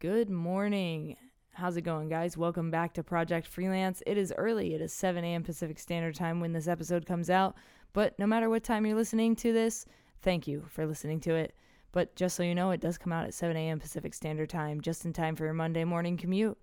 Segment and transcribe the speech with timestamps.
[0.00, 1.16] Good morning.
[1.54, 2.36] How's it going, guys?
[2.36, 4.00] Welcome back to Project Freelance.
[4.06, 4.72] It is early.
[4.72, 5.42] It is 7 a.m.
[5.42, 7.56] Pacific Standard Time when this episode comes out.
[7.94, 9.86] But no matter what time you're listening to this,
[10.22, 11.52] thank you for listening to it.
[11.90, 13.80] But just so you know, it does come out at 7 a.m.
[13.80, 16.56] Pacific Standard Time, just in time for your Monday morning commute.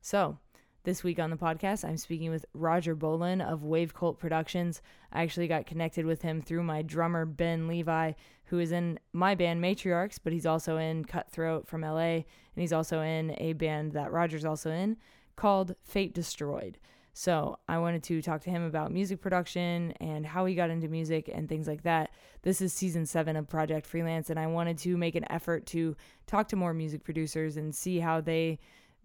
[0.00, 0.38] So,
[0.84, 4.80] this week on the podcast, I'm speaking with Roger Bohlen of Wavcvlt Productions.
[5.12, 8.12] I actually got connected with him through my drummer, Ben Levi,
[8.44, 12.24] who is in my band Matriarchs, but he's also in Cutthroat from LA, and
[12.56, 14.96] he's also in a band that Roger's also in
[15.36, 16.78] called Fate Destroyed.
[17.12, 20.86] So I wanted to talk to him about music production and how he got into
[20.86, 22.10] music and things like that.
[22.42, 25.96] This is season seven of Project Freelance, and I wanted to make an effort to
[26.28, 28.60] talk to more music producers and see how they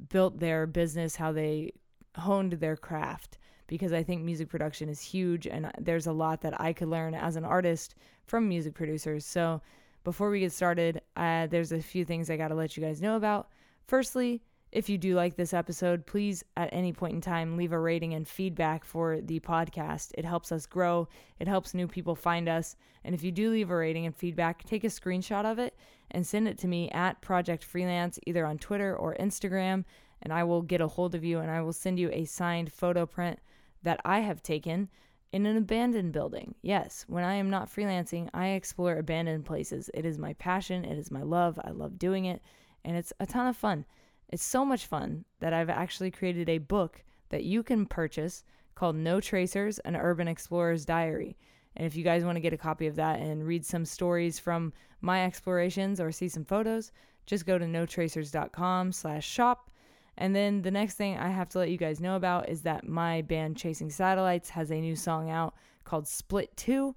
[0.10, 1.74] built their business, how they
[2.16, 3.38] honed their craft.
[3.68, 7.16] Because I think music production is huge, and there's a lot that I could learn
[7.16, 9.26] as an artist from music producers.
[9.26, 9.62] So
[10.04, 13.02] before we get started, uh, there's a few things I got to let you guys
[13.02, 13.48] know about.
[13.88, 14.42] Firstly,
[14.74, 18.16] if you do like this episode, please at any point in time leave a rating
[18.16, 20.12] and feedback for the podcast.
[20.18, 21.08] It helps us grow,
[21.40, 22.76] it helps new people find us.
[23.04, 25.78] And if you do leave a rating and feedback, take a screenshot of it
[26.10, 29.86] and send it to me at Project Freelance, either on Twitter or Instagram,
[30.24, 32.74] and I will get a hold of you and I will send you a signed
[32.74, 33.38] photo print
[33.84, 34.90] that I have taken
[35.32, 36.56] in an abandoned building.
[36.64, 39.92] Yes, when I am not freelancing, I explore abandoned places.
[39.94, 41.60] It is my passion, it is my love.
[41.64, 42.42] I love doing it,
[42.84, 43.86] and it's a ton of fun.
[44.34, 48.96] It's so much fun that I've actually created a book that you can purchase called
[48.96, 51.38] No Tracers An Urban Explorer's Diary.
[51.76, 54.40] And if you guys want to get a copy of that and read some stories
[54.40, 56.92] from my explorations or see some photos,
[57.28, 59.70] just go to notracers.com slash shop
[60.18, 62.88] and then the next thing I have to let you guys know about is that
[62.88, 65.54] my band Chasing Satellites has a new song out
[65.84, 66.96] called Split 2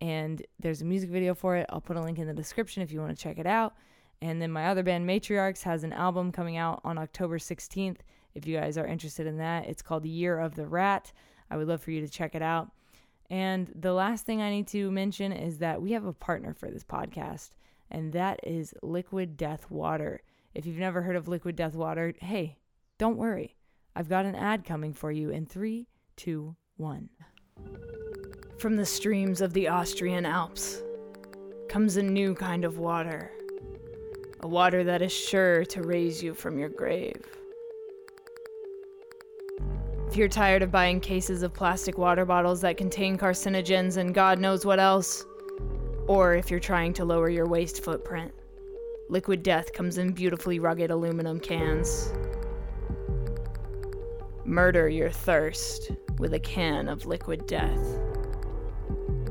[0.00, 1.66] and there's a music video for it.
[1.68, 3.74] I'll put a link in the description if you want to check it out.
[4.20, 7.98] And then my other band Matriarchs has an album coming out on October 16th.
[8.34, 11.12] If you guys are interested in that, it's called Year of the Rat.
[11.50, 12.70] I would love for you to check it out.
[13.30, 16.70] And the last thing I need to mention is that we have a partner for
[16.70, 17.50] this podcast,
[17.90, 20.22] and that is Liquid Death Water.
[20.54, 22.58] If you've never heard of Liquid Death Water, hey,
[22.98, 23.54] don't worry.
[23.94, 27.10] I've got an ad coming for you in three, two, one.
[28.58, 30.82] From the streams of the Austrian Alps
[31.68, 33.30] comes a new kind of water.
[34.40, 37.20] A water that is sure to raise you from your grave.
[40.06, 44.38] If you're tired of buying cases of plastic water bottles that contain carcinogens and God
[44.38, 45.26] knows what else,
[46.06, 48.32] or if you're trying to lower your waste footprint,
[49.08, 52.12] Liquid Death comes in beautifully rugged aluminum cans.
[54.44, 57.98] Murder your thirst with a can of Liquid Death.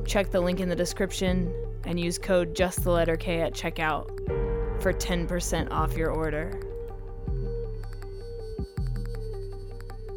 [0.06, 1.54] Check the link in the description
[1.86, 6.52] and use code just the letter K at checkout for 10% off your order.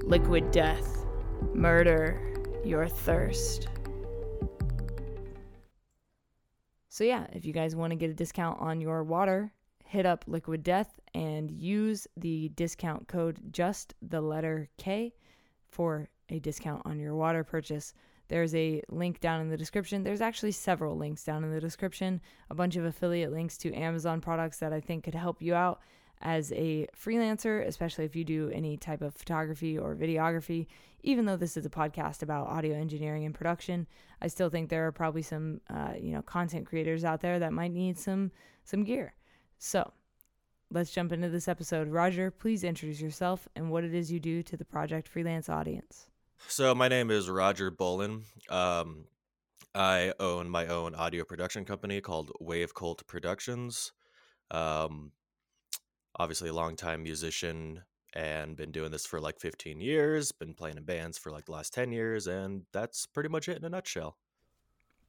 [0.02, 1.06] Liquid Death.
[1.54, 2.20] Murder
[2.64, 3.68] your thirst.
[6.88, 9.52] So, yeah, if you guys want to get a discount on your water,
[9.84, 15.14] hit up Liquid Death and use the discount code just the letter K
[15.68, 17.94] for a discount on your water purchase.
[18.30, 20.04] There's a link down in the description.
[20.04, 24.20] There's actually several links down in the description, a bunch of affiliate links to Amazon
[24.20, 25.80] products that I think could help you out
[26.22, 30.68] as a freelancer, especially if you do any type of photography or videography.
[31.02, 33.84] Even though this is a podcast about audio engineering and production,
[34.22, 37.52] I still think there are probably some, uh, you know, content creators out there that
[37.52, 38.30] might need some
[38.62, 39.14] some gear.
[39.58, 39.92] So,
[40.70, 41.88] let's jump into this episode.
[41.88, 46.06] Roger, please introduce yourself and what it is you do to the Project Freelance audience.
[46.48, 48.22] So, my name is Roger Bohlen.
[48.50, 49.04] Um,
[49.74, 53.92] I own my own audio production company called Wavcvlt Productions.
[54.50, 55.12] Um,
[56.16, 57.82] obviously a longtime musician
[58.14, 61.52] and been doing this for like 15 years, been playing in bands for like the
[61.52, 64.16] last 10 years, and that's pretty much it in a nutshell.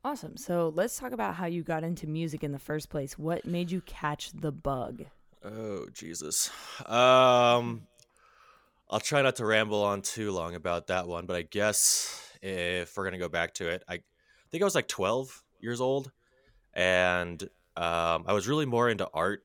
[0.03, 0.37] Awesome.
[0.37, 3.17] So let's talk about how you got into music in the first place.
[3.17, 5.05] What made you catch the bug?
[5.43, 6.49] Oh, Jesus.
[6.85, 7.87] Um,
[8.91, 12.97] I'll try not to ramble on too long about that one, but I guess if
[12.97, 14.01] we're to go back to it, I
[14.51, 16.11] think I was like 12 years old,
[16.73, 17.41] and
[17.77, 19.43] um, I was really more into art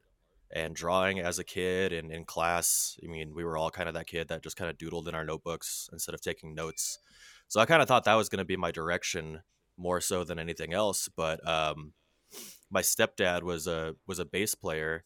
[0.51, 2.99] and drawing as a kid and in class.
[3.05, 5.15] I mean, we were all kind of that kid that just kind of doodled in
[5.15, 6.99] our notebooks instead of taking notes.
[7.47, 9.43] So I kind of thought that was going to be my direction
[9.77, 11.09] more so than anything else.
[11.09, 11.93] But um,
[12.69, 15.05] my stepdad was a was a bass player,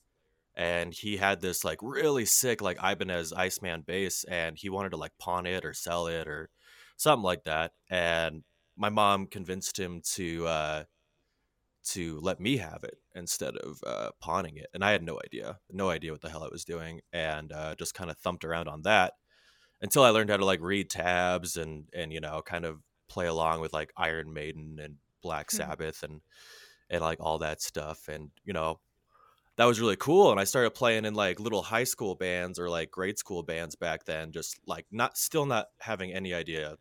[0.56, 4.97] and he had this like really sick like Ibanez Iceman bass, and he wanted to
[4.97, 6.50] like pawn it or sell it or
[6.97, 7.73] something like that.
[7.91, 8.44] And
[8.76, 10.85] my mom convinced him to uh,
[11.82, 14.69] to let me have it instead of uh, pawning it.
[14.75, 17.75] And I had no idea, no idea what the hell I was doing, and uh,
[17.76, 19.14] just kind of thumped around on that
[19.81, 23.26] until I learned how to like read tabs and and you know kind of play
[23.26, 25.56] along with like Iron Maiden and Black Hmm.
[25.58, 26.20] Sabbath and
[26.91, 28.08] and like all that stuff.
[28.08, 28.81] And you know
[29.61, 30.31] that was really cool.
[30.31, 33.77] And I started playing in like little high school bands or like grade school bands
[33.77, 36.79] back then, just like not still not having any idea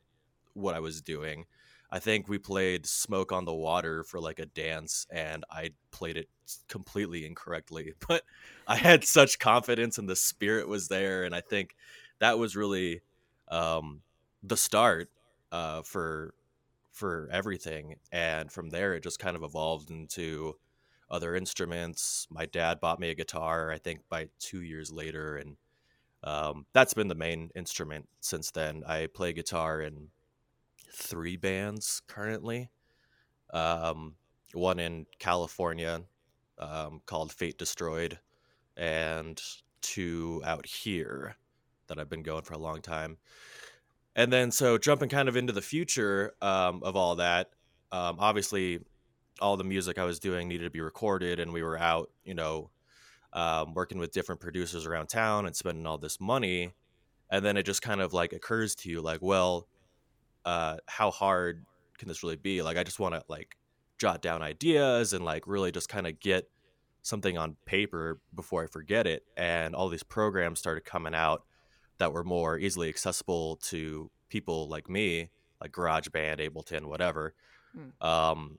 [0.54, 1.44] what I was doing.
[1.92, 6.16] I think we played Smoke on the Water for like a dance and I played
[6.16, 6.30] it
[6.70, 7.96] completely incorrectly.
[8.08, 8.24] But
[8.66, 11.26] I had such confidence and the spirit was there.
[11.26, 11.76] And I think
[12.20, 13.02] that was really
[13.50, 14.04] um,
[14.42, 15.10] the start
[15.52, 16.34] uh, for
[16.94, 17.96] for everything.
[18.14, 20.56] And from there, it just kind of evolved into
[21.12, 22.28] other instruments.
[22.30, 25.38] My dad bought me a guitar, I think, by two years later.
[25.38, 25.58] And
[26.24, 28.84] um, that's been the main instrument since then.
[28.86, 30.10] I play guitar in
[30.92, 32.70] three bands currently.
[33.52, 34.16] Um,
[34.54, 36.02] one in California
[36.58, 38.20] um, called Fate Destroyed,
[38.78, 39.42] and
[39.82, 41.36] two out here
[41.88, 43.18] that I've been going for a long time.
[44.16, 47.52] And then, so jumping kind of into the future um, of all that,
[47.92, 48.80] um, obviously,
[49.42, 52.34] all the music I was doing needed to be recorded, and we were out, you
[52.34, 52.70] know,
[53.34, 56.74] um, working with different producers around town and spending all this money.
[57.32, 59.68] And then it just kind of like occurs to you, like, well,
[60.46, 61.66] uh, how hard
[61.98, 62.62] can this really be?
[62.62, 63.56] Like, I just want to like
[64.00, 66.50] jot down ideas and like really just kind of get
[67.02, 69.24] something on paper before I forget it.
[69.38, 71.44] And all these programs started coming out
[72.00, 75.30] that were more easily accessible to people like me,
[75.62, 77.34] like GarageBand, Ableton, whatever.
[77.74, 78.08] Hmm.
[78.08, 78.58] Um,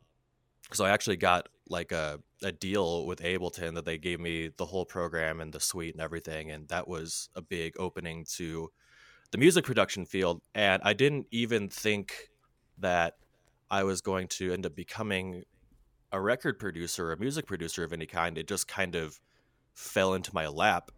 [0.72, 4.67] so I actually got like a, a deal with Ableton that they gave me the
[4.67, 8.70] whole program and the suite and everything, and that was a big opening to
[9.31, 10.43] the music production field.
[10.55, 12.31] And I didn't even think
[12.78, 13.17] that
[13.70, 15.44] I was going to end up becoming
[16.12, 18.37] a record producer or a music producer of any kind.
[18.37, 19.20] It just kind of
[19.75, 20.90] fell into my lap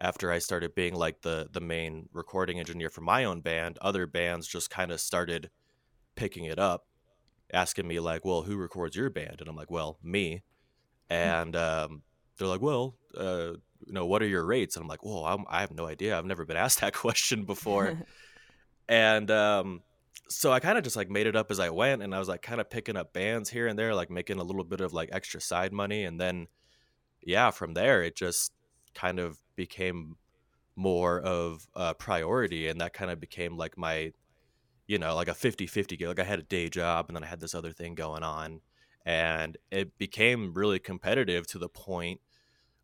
[0.00, 3.78] after I started being like the the main recording engineer for my own band.
[3.80, 5.50] Other bands just kind of started
[6.16, 6.86] picking it up,
[7.52, 10.42] asking me like, "Well, who records your band?" And I'm like, "Well, me."
[11.10, 12.02] And um,
[12.36, 13.52] they're like, "Well, uh,
[13.86, 16.16] you know, what are your rates?" And I'm like, "Whoa, I'm, I have no idea.
[16.16, 17.98] I've never been asked that question before."
[18.88, 19.82] and um,
[20.28, 22.28] so I kind of just like made it up as I went, and I was
[22.28, 24.92] like kind of picking up bands here and there, like making a little bit of
[24.92, 26.48] like extra side money, and then
[27.22, 28.52] yeah, from there it just
[28.94, 30.16] kind of became
[30.76, 34.12] more of a priority, and that kind of became like my,
[34.88, 36.08] you know, like a 50-50 gig.
[36.08, 38.62] Like I had a day job, and then I had this other thing going on,
[39.06, 42.20] and it became really competitive to the point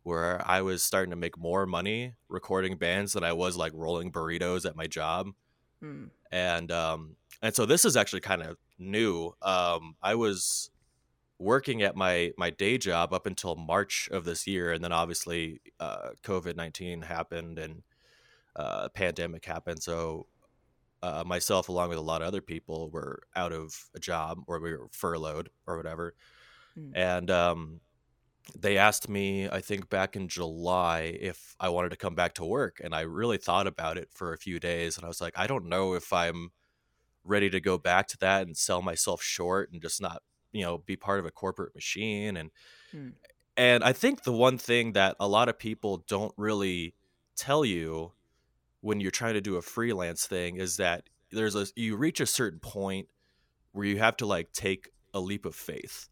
[0.03, 4.11] where I was starting to make more money recording bands than I was like rolling
[4.11, 5.29] burritos at my job
[5.81, 6.05] Hmm.
[6.31, 10.71] and um and so this is actually kind of new um i was
[11.39, 15.61] working at my my day job up until march of this year and then obviously
[15.79, 17.83] uh covid-19 happened and
[18.55, 20.27] uh pandemic happened so
[21.03, 24.59] uh, myself along with a lot of other people were out of a job or
[24.59, 26.15] we were furloughed or whatever
[26.77, 26.95] Mm.
[26.95, 27.81] and um
[28.57, 32.45] they asked me i think back in july if i wanted to come back to
[32.45, 35.33] work and i really thought about it for a few days and i was like
[35.37, 36.51] i don't know if i'm
[37.23, 40.77] ready to go back to that and sell myself short and just not you know
[40.79, 42.51] be part of a corporate machine and
[42.91, 43.09] Hmm.
[43.57, 46.95] and i think the one thing that a lot of people don't really
[47.35, 48.13] tell you
[48.85, 52.25] when you're trying to do a freelance thing is that there's a you reach a
[52.27, 53.07] certain point
[53.71, 56.07] where you have to like take a leap of faith.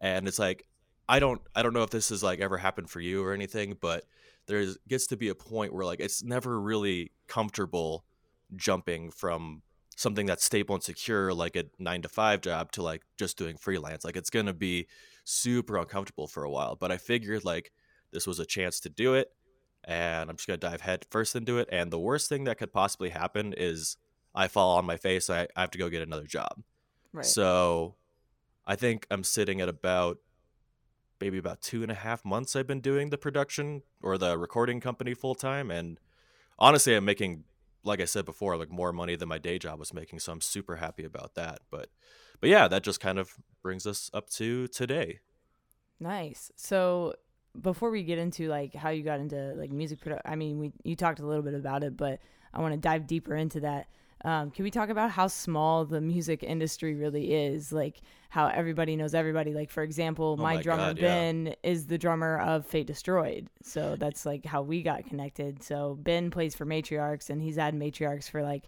[0.00, 0.66] And it's like
[1.06, 3.76] i don't i don't know if this has like ever happened for you or anything
[3.78, 4.04] but
[4.46, 8.06] there's gets to be a point where like it's never really comfortable
[8.56, 9.60] jumping from
[9.96, 13.56] something that's stable and secure like a 9 to 5 job to like just doing
[13.58, 14.02] freelance.
[14.02, 14.88] Like it's going to be
[15.24, 17.70] super uncomfortable for a while but i figured like
[18.12, 19.30] this was a chance to do it
[19.86, 22.58] and i'm just going to dive head first into it and the worst thing that
[22.58, 23.96] could possibly happen is
[24.34, 26.62] i fall on my face i, I have to go get another job
[27.12, 27.24] Right.
[27.24, 27.94] so
[28.66, 30.18] I think I'm sitting at about
[31.20, 34.80] maybe about two and a half months I've been doing the production or the recording
[34.80, 35.70] company full time.
[35.70, 36.00] And
[36.58, 37.44] honestly, I'm making,
[37.82, 40.18] like I said before, like more money than my day job was making.
[40.20, 41.60] So I'm super happy about that.
[41.70, 41.88] But,
[42.40, 45.20] but yeah, that just kind of brings us up to today.
[46.00, 46.50] Nice.
[46.56, 47.14] So
[47.60, 50.72] before we get into like how you got into like music production, I mean, we
[50.82, 52.20] you talked a little bit about it, but
[52.52, 53.86] I want to dive deeper into that.
[54.24, 57.72] Um, can we talk about how small the music industry really is?
[57.72, 59.52] Like how everybody knows everybody.
[59.52, 61.02] Like for example, Oh my, my drummer God, yeah.
[61.02, 65.62] Ben is the drummer of Fate Destroyed, so that's like how we got connected.
[65.62, 68.64] So Ben plays for Matriarchs, and he's had Matriarchs for like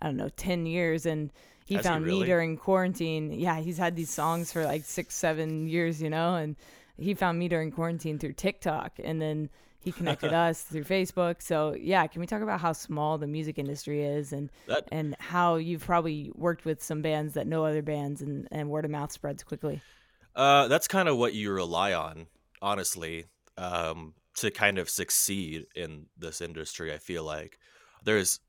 [0.00, 1.06] I don't know, 10 years.
[1.06, 1.30] And
[1.66, 2.20] he Has he found really?
[2.20, 3.32] me during quarantine.
[3.32, 6.56] Yeah, he's had these songs for like six, seven years, you know, and
[7.00, 8.98] he found me during quarantine through TikTok.
[9.02, 9.48] And then
[9.82, 11.42] he connected us through Facebook.
[11.42, 15.16] So, yeah, can we talk about how small the music industry is and, That and
[15.18, 18.90] how you've probably worked with some bands that know other bands and, and word of
[18.90, 19.80] mouth spreads quickly?
[20.36, 22.26] Uh, that's kind of what you rely on,
[22.62, 23.24] honestly,
[23.56, 26.92] um, to kind of succeed in this industry.
[26.92, 27.58] I feel like
[28.04, 28.40] there's,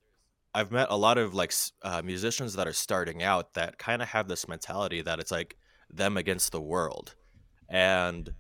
[0.53, 4.10] I've met a lot of like uh, musicians that are starting out that kind of
[4.10, 5.58] have this mentality that it's like
[5.89, 7.15] them against the world,
[7.72, 8.32] and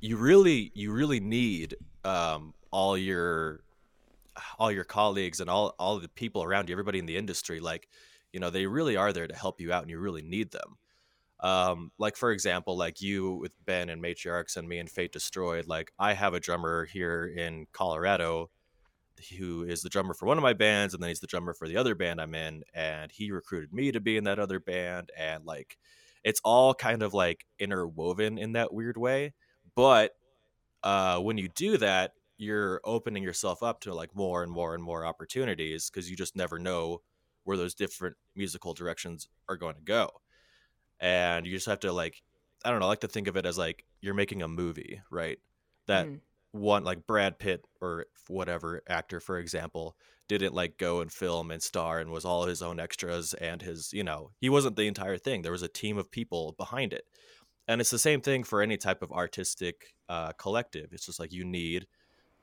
[0.00, 3.62] you really, you really need um, all your,
[4.58, 7.88] all your colleagues and all all the people around you, everybody in the industry, like,
[8.32, 10.76] you know, they really are there to help you out, and you really need them.
[11.40, 15.66] Um like for example like you with ben and matriarchs and me and fate destroyed
[15.66, 18.50] like i have a drummer here in colorado
[19.38, 21.68] who is the drummer for one of my bands and then he's the drummer for
[21.68, 25.10] the other band i'm in and he recruited me to be in that other band
[25.16, 25.78] and like
[26.24, 29.32] it's all kind of like interwoven in that weird way
[29.74, 30.12] but
[30.82, 34.82] uh when you do that you're opening yourself up to like more and more and
[34.82, 37.02] more opportunities because you just never know
[37.44, 40.10] where those different musical directions are going to go
[41.00, 42.22] and you just have to like
[42.64, 45.02] i don't know I like to think of it as like you're making a movie
[45.10, 45.38] right
[45.86, 46.20] that Mhm.
[46.52, 49.96] One like brad pitt or whatever actor for example
[50.28, 53.92] didn't like go and film and star and was all his own extras and his
[53.92, 57.04] you know he wasn't the entire thing there was a team of people behind it.
[57.68, 61.32] And it's the same thing for any type of artistic uh, collective it's just like
[61.32, 61.86] you need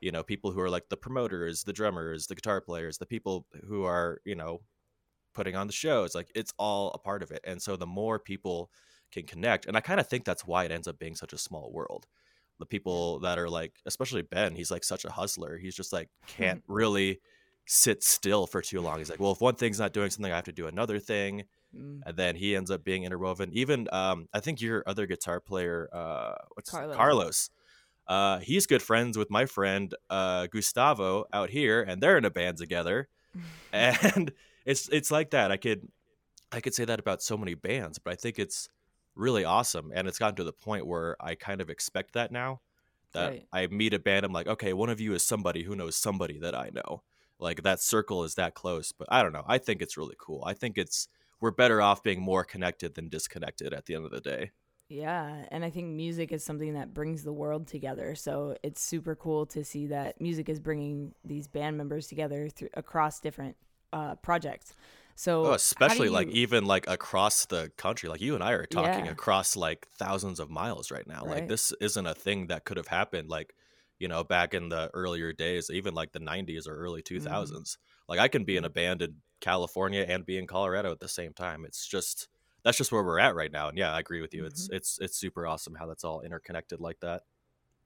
[0.00, 3.46] you know people who are like the promoters the drummers the guitar players the people
[3.66, 4.60] who are you know
[5.34, 8.18] putting on the shows like it's all a part of it and so the more
[8.18, 8.70] people
[9.12, 11.38] can connect and i kind of think that's why it ends up being such a
[11.38, 12.06] small world
[12.58, 16.08] the people that are like especially ben he's like such a hustler he's just like
[16.26, 17.20] can't really
[17.66, 20.36] sit still for too long he's like well if one thing's not doing something i
[20.36, 21.44] have to do another thing
[21.76, 22.00] Mm.
[22.06, 25.86] and then he ends up being interwoven even um i think your other guitar player
[25.92, 26.96] uh what's Carlos.
[26.96, 27.50] carlos
[28.06, 32.30] uh he's good friends with my friend uh gustavo out here and they're in a
[32.30, 33.06] band together
[33.74, 34.32] and
[34.64, 35.86] it's it's like that i could
[36.52, 38.70] i could say that about so many bands but i think it's
[39.18, 42.60] really awesome and it's gotten to the point where i kind of expect that now
[43.12, 43.48] that Right.
[43.52, 46.38] i meet a band i'm like okay one of you is somebody who knows somebody
[46.38, 47.02] that i know
[47.38, 50.42] like that circle is that close but i don't know i think it's really cool
[50.46, 51.08] i think it's
[51.40, 54.50] we're better off being more connected than disconnected at the end of the day
[54.88, 58.14] Yeah, and I think music is something that brings the world together.
[58.14, 62.70] So it's super cool to see that music is bringing these band members together through
[62.74, 63.56] across different
[63.92, 64.74] uh, projects.
[65.42, 69.06] So oh, especially like even like across the country like you and i are talking
[69.06, 69.08] Yeah.
[69.08, 72.88] across like thousands of miles right now like this isn't a thing that could have
[72.88, 73.54] happened like
[73.98, 77.58] you know back in the earlier days even like the 90s or early Mm-hmm.
[77.60, 81.00] 2000s like i can be in a band in california and be in colorado at
[81.00, 82.28] the same time it's just
[82.64, 84.72] that's just where we're at right now and yeah i agree with you it's Mm-hmm.
[84.72, 87.22] it's it's super awesome how that's all interconnected like that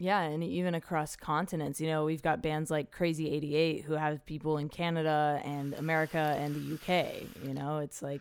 [0.02, 1.80] Yeah, and even across continents.
[1.80, 6.36] You know, we've got bands like Crazy 88 who have people in Canada and America
[6.40, 7.22] and the UK.
[7.46, 8.20] You know, it's like,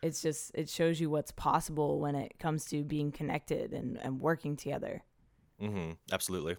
[0.00, 4.20] it's just, it shows you what's possible when it comes to being connected and, and
[4.20, 5.02] working together.
[5.58, 6.56] hmm absolutely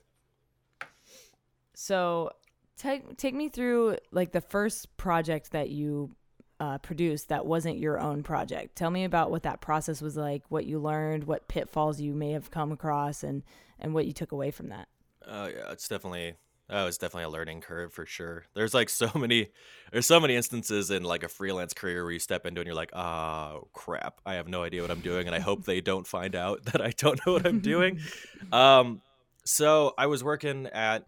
[1.73, 2.31] So
[2.77, 6.17] take, take me through like the first project that you
[6.59, 8.75] uh, produced that wasn't your own project.
[8.75, 12.31] Tell me about what that process was like, what you learned, what pitfalls you may
[12.31, 13.41] have come across, and,
[13.79, 14.87] and what you took away from that.
[15.27, 16.35] Oh yeah, it's definitely
[16.69, 18.45] oh, it's definitely a learning curve for sure.
[18.53, 19.49] There's like so many
[19.91, 22.75] there's so many instances in like a freelance career where you step into and you're
[22.75, 26.07] like, oh crap, I have no idea what I'm doing and I hope they don't
[26.07, 27.99] find out that I don't know what I'm doing.
[28.51, 29.01] um
[29.45, 31.05] so I was working at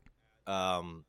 [0.47, 1.05] um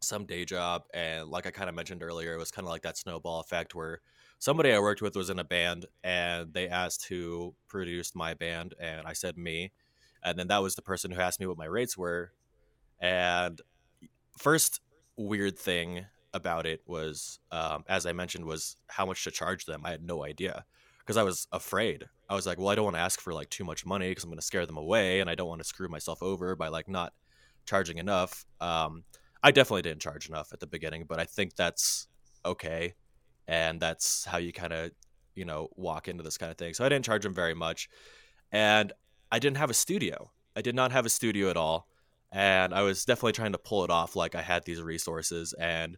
[0.00, 2.82] some day job and like I kind of mentioned earlier, it was kind of like
[2.82, 4.00] that snowball effect where
[4.38, 8.74] somebody I worked with was in a band and they asked who produced my band
[8.78, 9.72] and I said me.
[10.26, 12.32] And then that was the person who asked me what my rates were.
[13.00, 13.60] And
[14.36, 14.80] first
[15.16, 16.04] weird thing
[16.34, 19.82] about it was, um, as I mentioned, was how much to charge them.
[19.84, 20.64] I had no idea
[20.98, 22.06] because I was afraid.
[22.28, 24.24] I was like, well, I don't want to ask for like too much money because
[24.24, 26.68] I'm going to scare them away, and I don't want to screw myself over by
[26.68, 27.12] like not
[27.64, 28.44] charging enough.
[28.60, 29.04] Um,
[29.44, 32.08] I definitely didn't charge enough at the beginning, but I think that's
[32.44, 32.94] okay,
[33.46, 34.90] and that's how you kind of,
[35.36, 36.74] you know, walk into this kind of thing.
[36.74, 37.88] So I didn't charge them very much,
[38.50, 38.92] and
[39.30, 40.30] I didn't have a studio.
[40.54, 41.88] I did not have a studio at all
[42.32, 45.96] and I was definitely trying to pull it off like I had these resources and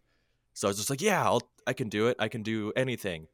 [0.54, 2.16] so I was just like, yeah, I'll I can do it.
[2.18, 3.28] I can do anything.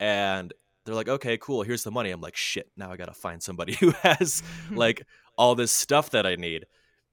[0.00, 1.62] And they're like, "Okay, cool.
[1.62, 5.02] Here's the money." I'm like, "Shit, now I got to find somebody who has like
[5.36, 6.64] all this stuff that I need."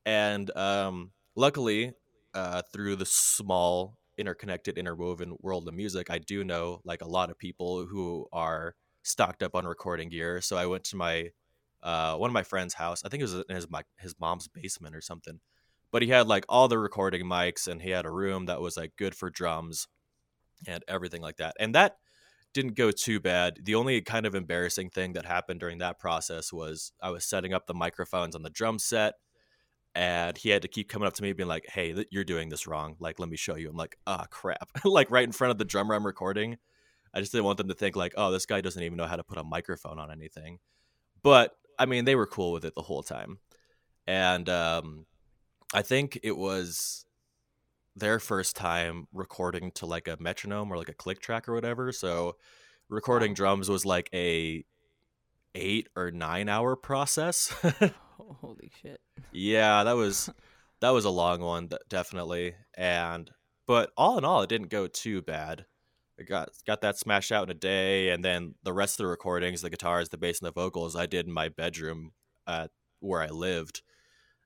[0.05, 1.93] And um luckily,
[2.33, 7.29] uh through the small interconnected, interwoven world of music, I do know like a lot
[7.29, 10.41] of people who are stocked up on recording gear.
[10.41, 11.29] So I went to my
[11.83, 13.03] uh, one of my friend's house.
[13.05, 13.67] I think it was in his
[13.97, 15.39] his mom's basement or something.
[15.91, 18.77] But he had like all the recording mics, and he had a room that was
[18.77, 19.87] like good for drums
[20.67, 21.55] and everything like that.
[21.59, 21.97] And that
[22.53, 23.59] didn't go too bad.
[23.63, 27.53] The only kind of embarrassing thing that happened during that process was I was setting
[27.53, 29.15] up the microphones on the drum set
[29.95, 32.67] and he had to keep coming up to me being like, "Hey, you're doing this
[32.67, 32.95] wrong.
[32.99, 35.57] Like, let me show you." I'm like, "Ah, oh, crap!" like right in front of
[35.57, 36.57] the drummer I'm recording.
[37.13, 39.15] I just didn't want them to think like, "Oh, this guy doesn't even know how
[39.15, 40.59] to put a microphone on anything."
[41.23, 43.39] But I mean, they were cool with it the whole time,
[44.05, 45.05] and um,
[45.73, 47.05] I think it was
[47.95, 51.91] their first time recording to like a metronome or like a click track or whatever.
[51.91, 52.35] So
[52.89, 54.63] recording drums was like a
[55.55, 57.53] eight or nine hour process.
[58.41, 58.99] Holy shit.
[59.31, 60.29] Yeah, that was
[60.81, 62.55] that was a long one, definitely.
[62.75, 63.29] And
[63.67, 65.65] but all in all, it didn't go too bad.
[66.27, 69.61] Got got that smashed out in a day, and then the rest of the recordings,
[69.61, 72.11] the guitars, the bass, and the vocals, I did in my bedroom
[72.47, 73.81] at where I lived.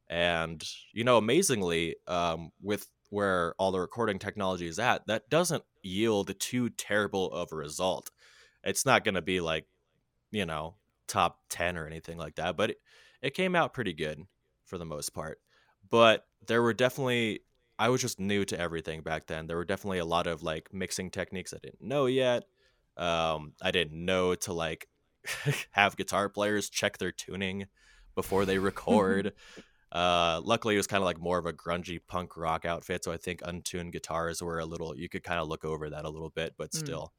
[0.09, 5.63] And you know, amazingly, um, with where all the recording technology is at, that doesn't
[5.83, 8.09] yield too terrible of a result.
[8.63, 9.65] It's not going to be like,
[10.31, 10.75] you know,
[11.07, 12.77] top 10 or anything like that, but it,
[13.21, 14.23] it came out pretty good
[14.65, 15.39] for the most part.
[15.89, 17.41] But there were definitely
[17.79, 19.47] I was just new to everything back then.
[19.47, 22.45] There were definitely a lot of like mixing techniques I didn't know yet.
[22.97, 24.87] Um, I didn't know to like
[25.71, 27.65] have guitar players check their tuning
[28.15, 29.33] before they record.
[29.91, 33.11] uh, luckily, it was kind of like more of a grungy punk rock outfit, so
[33.11, 34.95] I think untuned guitars were a little.
[34.95, 36.77] You could kind of look over that a little bit, but mm.
[36.77, 37.13] still,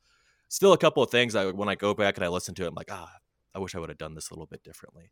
[0.48, 1.34] still a couple of things.
[1.34, 3.12] I when I go back and I listen to it, I'm like, ah,
[3.54, 5.10] I wish I would have done this a little bit differently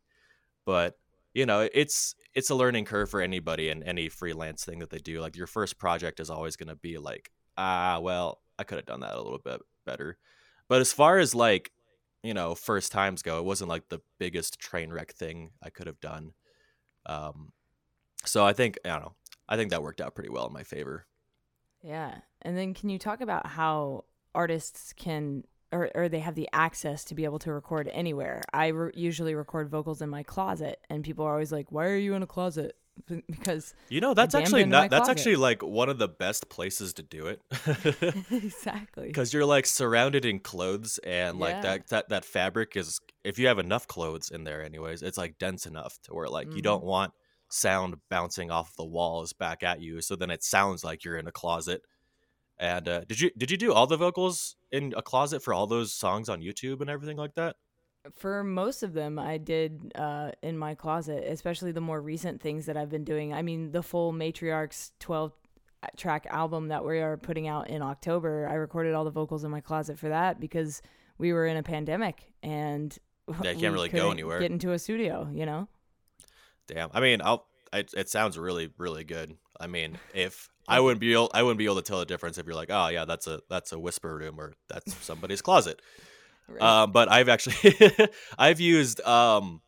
[0.65, 0.97] but
[1.33, 4.97] you know it's it's a learning curve for anybody and any freelance thing that they
[4.97, 8.77] do like your first project is always going to be like ah well i could
[8.77, 10.17] have done that a little bit better.
[10.69, 11.71] But as far as like
[12.23, 15.87] you know first times go it wasn't like the biggest train wreck thing i could
[15.87, 16.31] have done
[17.05, 17.51] um
[18.25, 19.15] so i think i don't know
[19.49, 21.05] i think that worked out pretty well in my favor.
[21.81, 26.47] Yeah and then can you talk about how artists can or, or they have the
[26.53, 28.41] access to be able to record anywhere.
[28.53, 31.97] I re- usually record vocals in my closet, and people are always like, "Why are
[31.97, 32.77] you in a closet?"
[33.27, 37.01] because you know that's actually not that's actually like one of the best places to
[37.01, 37.41] do it
[38.31, 41.61] exactly because you're like surrounded in clothes and like yeah.
[41.61, 45.39] that, that that fabric is if you have enough clothes in there anyways it's like
[45.39, 46.57] dense enough to where like mm-hmm.
[46.57, 47.11] you don't want
[47.49, 51.27] sound bouncing off the walls back at you so then it sounds like you're in
[51.27, 51.81] a closet
[52.63, 55.67] and uh, did you did you do all the vocals in a closet for all
[55.67, 57.57] those songs on YouTube and everything like that?
[58.17, 62.65] For most of them, I did uh, in my closet, especially the more recent things
[62.67, 63.33] that I've been doing.
[63.33, 65.33] I mean, the full Matriarchs 12
[65.83, 69.43] uh, track album that we are putting out in October, I recorded all the vocals
[69.43, 70.81] in my closet for that because
[71.17, 72.97] we were in a pandemic and
[73.27, 74.39] yeah, I can't really go anywhere.
[74.39, 75.67] Get into a studio, you know.
[76.67, 76.89] Damn.
[76.93, 77.45] I mean, I'll.
[77.73, 79.35] It, it sounds really, really good.
[79.63, 82.37] I mean, if I wouldn't be able, I wouldn't be able to tell the difference
[82.37, 85.81] if you're like, oh yeah, that's a that's a whisper room or that's somebody's closet.
[86.47, 86.61] Right.
[86.61, 87.91] Um, but I've actually
[88.37, 89.61] I've used um,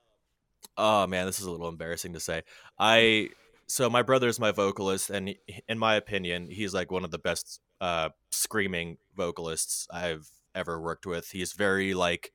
[0.77, 2.43] oh man, this is a little embarrassing to say.
[2.77, 3.29] I
[3.67, 7.17] so my brother's my vocalist, and he, in my opinion, he's like one of the
[7.17, 11.29] best uh, screaming vocalists I've ever worked with.
[11.31, 12.31] He's very like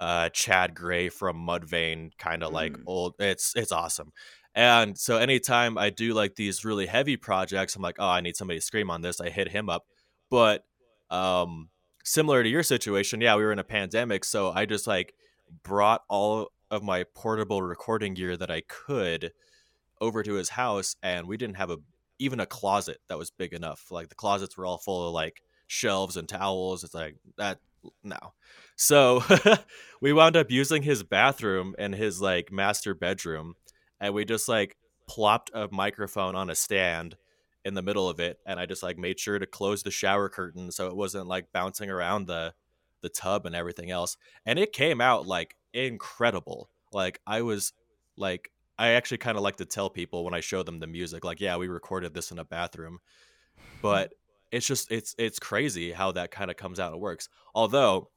[0.00, 2.54] uh, Chad Gray from Mudvayne, kind of mm.
[2.54, 3.14] like old.
[3.18, 4.12] It's it's awesome.
[4.56, 8.36] And so anytime I do like these really heavy projects, I'm like, oh, I need
[8.36, 9.20] somebody to scream on this.
[9.20, 9.84] I hit him up.
[10.30, 10.64] But
[11.10, 11.68] um,
[12.02, 15.14] similar to your situation, yeah, we were in a pandemic, so I just like
[15.62, 19.32] brought all of my portable recording gear that I could
[20.00, 21.76] over to his house, and we didn't have a
[22.18, 23.90] even a closet that was big enough.
[23.90, 26.82] Like the closets were all full of like shelves and towels.
[26.82, 27.58] It's like that
[28.02, 28.32] no.
[28.74, 29.22] So
[30.00, 33.54] we wound up using his bathroom and his like master bedroom
[34.00, 37.16] and we just like plopped a microphone on a stand
[37.64, 40.28] in the middle of it and I just like made sure to close the shower
[40.28, 42.54] curtain so it wasn't like bouncing around the
[43.02, 47.72] the tub and everything else and it came out like incredible like I was
[48.16, 51.24] like I actually kind of like to tell people when I show them the music
[51.24, 53.00] like yeah we recorded this in a bathroom
[53.82, 54.14] but
[54.52, 58.08] it's just it's it's crazy how that kind of comes out and works although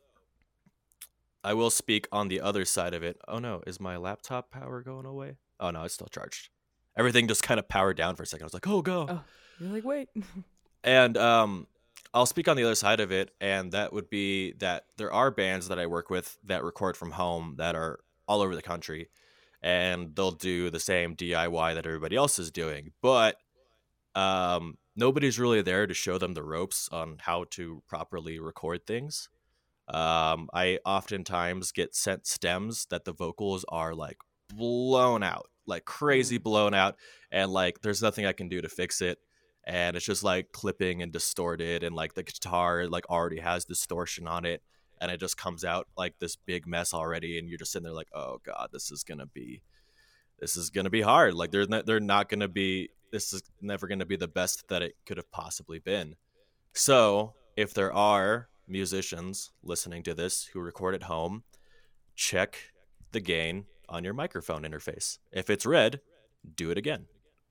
[1.44, 3.18] I will speak on the other side of it.
[3.28, 5.38] Oh no, is my laptop power going away?
[5.60, 6.50] Oh no, it's still charged.
[6.98, 8.44] Everything just kind of powered down for a second.
[8.44, 9.06] I was like, oh go.
[9.10, 9.22] Oh,
[9.60, 10.10] you're like, wait.
[10.84, 11.68] and um
[12.14, 15.30] I'll speak on the other side of it, and that would be that there are
[15.30, 19.10] bands that I work with that record from home that are all over the country,
[19.62, 22.94] and they'll do the same DIY that everybody else is doing.
[23.02, 23.38] But
[24.16, 29.30] um, nobody's really there to show them the ropes on how to properly record things.
[29.88, 34.18] Um, I oftentimes get sent stems that the vocals are like
[34.54, 36.44] blown out, like crazy Mm.
[36.44, 36.96] blown out,
[37.32, 39.20] and like there's nothing I can do to fix it.
[39.66, 44.28] And it's just like clipping and distorted, and like the guitar like already has distortion
[44.28, 44.64] on it,
[45.00, 47.94] and it just comes out like this big mess already, and you're just sitting there
[47.94, 49.62] like, oh god, this is gonna be,
[50.40, 51.36] this is gonna be hard.
[51.36, 54.82] Like they're not, they're not gonna be, this is never gonna be the best that
[54.82, 56.16] it could have possibly been.
[56.74, 61.44] So, if there are musicians listening to this who record at home,
[62.16, 62.58] check
[63.12, 65.18] the gain on your microphone interface.
[65.32, 66.02] If it's red,
[66.56, 67.06] do it again.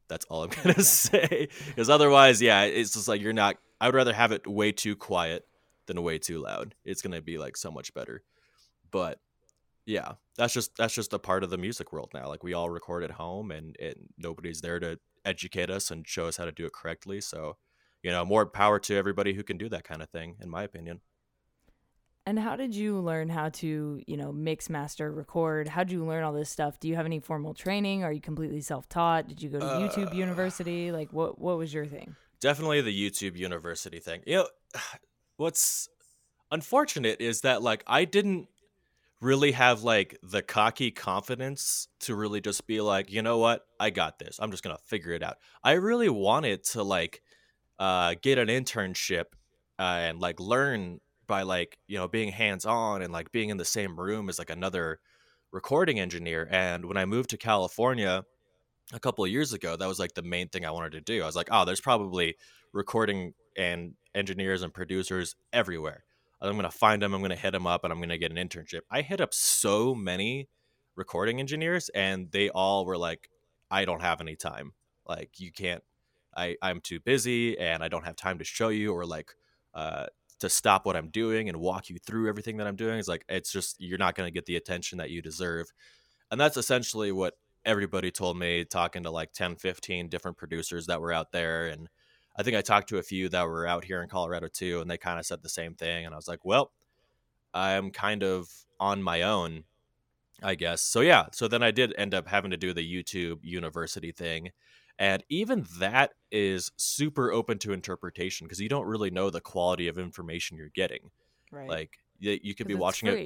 [0.09, 1.48] That's all I'm going to say.
[1.66, 4.96] Because otherwise, yeah, it's just like you're not, I would rather have it way too
[4.96, 5.46] quiet
[5.87, 6.74] than way too loud.
[6.85, 8.22] It's going to be like so much better.
[8.90, 9.20] But
[9.85, 12.29] yeah, that's just that's just a part of the music world now.
[12.29, 16.27] Like we all record at home and, and nobody's there to educate us and show
[16.27, 17.20] us how to do it correctly.
[17.20, 17.57] So
[18.03, 20.62] you know, more power to everybody who can do that kind of thing, in my
[20.62, 21.01] opinion.
[22.29, 25.67] And how did you learn how to, you know, mix, master, record?
[25.67, 26.79] How did you learn all this stuff?
[26.79, 28.05] Do you have any formal training?
[28.05, 29.29] Are you completely self-taught?
[29.29, 30.93] Did you go to YouTube Uh, University?
[30.93, 32.17] Like, what what was your thing?
[32.38, 34.21] Definitely the YouTube University thing.
[34.27, 34.49] You know,
[35.38, 35.88] what's
[36.51, 38.49] unfortunate is that like I didn't
[39.23, 43.88] really have like the cocky confidence to really just be like, you know what, I
[43.88, 44.38] got this.
[44.38, 45.38] I'm just gonna figure it out.
[45.64, 47.23] I really wanted to like
[47.79, 49.33] uh, get an internship
[49.79, 53.59] uh, and like learn by like you know being hands on and like being in
[53.59, 55.01] the same room as like another
[55.53, 56.49] recording engineer.
[56.51, 58.25] And when I moved to California
[58.93, 61.23] a couple of years ago, that was like the main thing I wanted to do.
[61.23, 62.37] I was like, oh, there's probably
[62.73, 66.05] recording and engineers and producers everywhere.
[66.41, 67.14] I'm gonna find them.
[67.14, 68.83] I'm gonna hit them up, and I'm gonna get an internship.
[68.91, 70.49] I hit up so many
[70.95, 73.31] recording engineers, and they all were like,
[73.71, 74.75] "I don't have any time.
[75.07, 75.83] Like, you can't.
[76.37, 79.35] I I'm too busy, and I don't have time to show you, or like,
[79.75, 80.07] uh,
[80.40, 82.98] to stop what I'm doing and walk you through everything that I'm doing.
[82.98, 85.72] It's like it's just you're not gonna get the attention that you deserve,
[86.31, 91.01] and that's essentially what everybody told me talking to like 10 15 different producers that
[91.01, 91.88] were out there and
[92.38, 94.88] I think I talked to a few that were out here in Colorado too, and
[94.88, 96.07] they kind of said the same thing.
[96.07, 96.70] And I was like, well,
[97.53, 98.48] I'm kind of
[98.79, 99.64] on my own,
[100.40, 100.81] I guess.
[100.81, 101.27] So, yeah.
[101.33, 104.51] So then I did end up having to do the YouTube university thing.
[104.99, 109.89] And even that is super open to interpretation because you don't really know the quality
[109.89, 111.11] of information you're getting.
[111.51, 111.79] Right.
[111.79, 113.21] Like, you could be watching it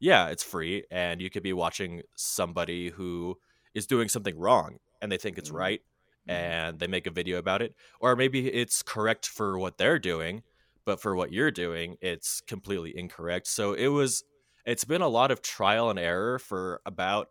[0.00, 3.38] yeah, it's free, and you could be watching somebody who
[3.74, 5.52] is doing something wrong, and they think it's Mhm.
[5.52, 5.82] right,
[6.26, 6.54] Mhm.
[6.54, 10.42] and they make a video about it, or maybe it's correct for what they're doing,
[10.86, 13.46] but for what you're doing, it's completely incorrect.
[13.46, 14.24] So it was,
[14.66, 17.28] it's been a lot of trial and error for about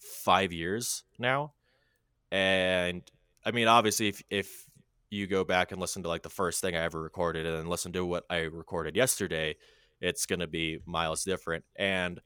[0.00, 1.54] five years now,
[2.30, 3.10] and
[3.48, 4.66] I mean, obviously, if if
[5.08, 7.66] you go back and listen to like the first thing I ever recorded, and then
[7.66, 9.56] listen to what I recorded yesterday,
[10.02, 11.64] it's going to be miles different.
[11.74, 12.20] And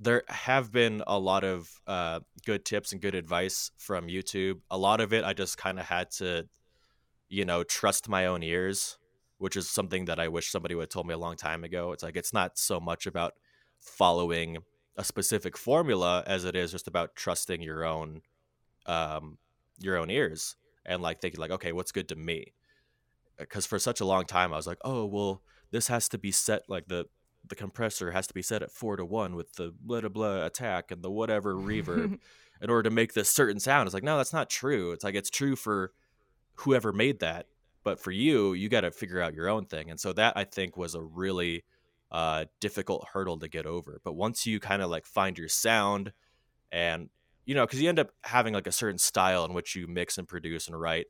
[0.00, 4.56] there have been a lot of uh, good tips and good advice from YouTube.
[4.68, 6.48] A lot of it, I just kind of had to,
[7.28, 8.98] you know, trust my own ears,
[9.38, 11.92] which is something that I wish somebody would have told me a long time ago.
[11.92, 13.34] It's like it's not so much about
[13.78, 14.58] following
[14.96, 18.22] a specific formula as it is just about trusting your own,
[18.86, 19.38] um,
[19.78, 22.54] your own ears and like thinking like, okay, what's good to me?
[23.38, 26.32] Because for such a long time, I was like, oh well, this has to be
[26.32, 27.06] set like the
[27.46, 30.44] the compressor has to be set at four to one with the blah blah blah
[30.44, 32.18] attack and the whatever reverb
[32.60, 33.86] in order to make this certain sound.
[33.86, 34.92] It's like, no, that's not true.
[34.92, 35.92] It's like it's true for
[36.56, 37.46] whoever made that,
[37.84, 39.90] but for you, you got to figure out your own thing.
[39.90, 41.64] And so that I think was a really
[42.10, 44.00] uh, difficult hurdle to get over.
[44.04, 46.12] But once you kind of like find your sound,
[46.72, 47.08] and
[47.48, 50.18] you know, because you end up having like a certain style in which you mix
[50.18, 51.06] and produce and write,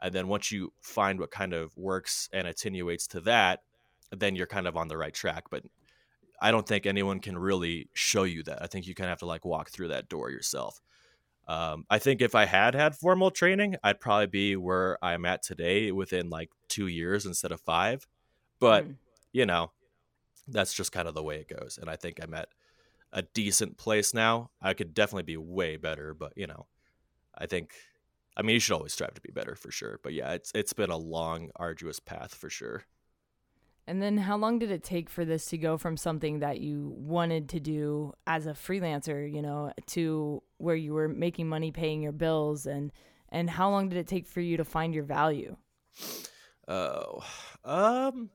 [0.00, 3.64] and then once you find what kind of works and attenuates to that,
[4.12, 5.46] then you're kind of on the right track.
[5.50, 5.64] But
[6.40, 8.62] I don't think anyone can really show you that.
[8.62, 10.80] I think you kind of have to like walk through that door yourself.
[11.48, 15.42] Um, I think if I had had formal training, I'd probably be where I'm at
[15.42, 18.06] today within like two years instead of five.
[18.60, 18.94] But Mm.
[19.32, 19.72] you know,
[20.46, 21.78] that's just kind of the way it goes.
[21.80, 22.48] And I think I'm at
[23.12, 24.50] a decent place now.
[24.60, 26.66] I could definitely be way better, but you know,
[27.36, 27.72] I think
[28.36, 30.00] I mean you should always strive to be better for sure.
[30.02, 32.84] But yeah, it's it's been a long, arduous path for sure.
[33.86, 36.94] And then how long did it take for this to go from something that you
[36.96, 42.00] wanted to do as a freelancer, you know, to where you were making money paying
[42.00, 42.92] your bills and
[43.30, 45.56] and how long did it take for you to find your value?
[46.68, 47.24] Oh,
[47.64, 48.30] um,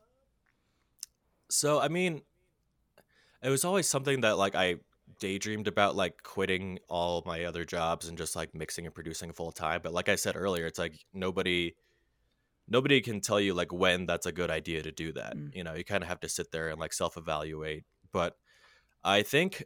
[1.50, 2.22] so I mean,
[3.46, 4.78] it was always something that like I
[5.20, 9.52] daydreamed about, like quitting all my other jobs and just like mixing and producing full
[9.52, 9.82] time.
[9.84, 11.76] But like I said earlier, it's like nobody,
[12.68, 15.38] nobody can tell you like when that's a good idea to do that.
[15.38, 15.56] Mm.
[15.56, 17.84] You know, you kind of have to sit there and like self evaluate.
[18.12, 18.36] But
[19.04, 19.64] I think,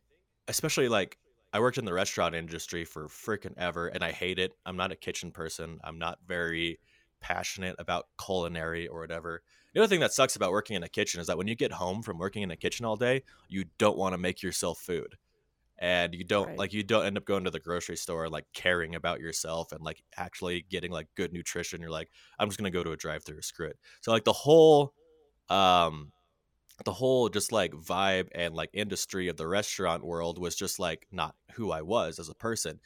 [0.49, 1.17] especially like
[1.53, 4.51] I worked in the restaurant industry for freaking ever and I hate it.
[4.65, 5.79] I'm not a kitchen person.
[5.85, 6.79] I'm not very
[7.21, 9.41] passionate about culinary or whatever.
[9.73, 11.71] The other thing that sucks about working in a kitchen is that when you get
[11.73, 15.17] home from working in a kitchen all day, you don't want to make yourself food.
[15.79, 16.57] And you don't Right.
[16.57, 19.81] like you don't end up going to the grocery store like caring about yourself and
[19.81, 21.81] like actually getting like good nutrition.
[21.81, 23.79] You're like, I'm just gonna go to a drive through, screw it.
[24.01, 24.93] So like the whole
[25.49, 26.13] um
[26.85, 31.07] the whole just like vibe and like industry of the restaurant world was just like
[31.11, 32.79] not who I was as a person.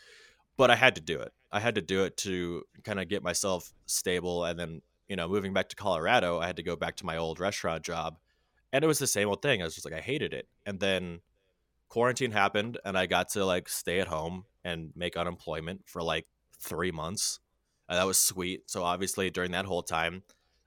[0.58, 1.34] But I had to do it.
[1.52, 5.28] I had to do it to kind of get myself stable and then, you know,
[5.28, 8.18] moving back to Colorado, I had to go back to my old restaurant job.
[8.72, 9.62] And it was the same old thing.
[9.62, 10.48] I was just like I hated it.
[10.66, 11.20] And then
[11.89, 16.26] quarantine happened and I got to like stay at home and make unemployment for like
[16.60, 17.39] 3 months.
[17.88, 18.70] And that was sweet.
[18.70, 20.24] So obviously during that whole time,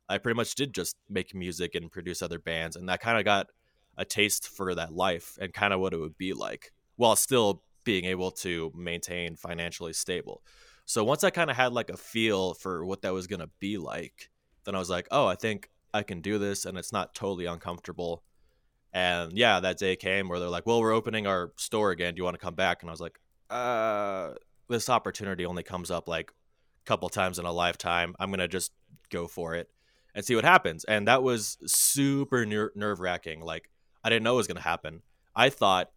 [0.09, 3.25] I pretty much did just make music and produce other bands, and that kind of
[3.25, 3.49] got
[3.97, 7.65] a taste for that life and kind of what it would be like, while still
[7.83, 10.43] being able to maintain financially stable.
[10.87, 13.77] So once I kind of had like a feel for what that was gonna be
[13.77, 14.31] like,
[14.65, 17.47] then I was like, oh, I think I can do this, and it's not totally
[17.47, 18.23] uncomfortable.
[18.93, 22.15] And yeah, that day came where they're like, well, we're opening our store again.
[22.15, 22.83] Do you want to come back?
[22.83, 23.19] And I was like,
[23.51, 24.31] uh,
[24.69, 28.15] this opportunity only comes up like a couple times in a lifetime.
[28.19, 28.73] I'm gonna just
[29.11, 29.71] go for it
[30.17, 30.85] and see what happens.
[30.85, 33.41] And that was super ner- nerve wracking.
[33.41, 33.71] Like,
[34.03, 35.03] I didn't know it was going to happen.
[35.35, 35.91] I thought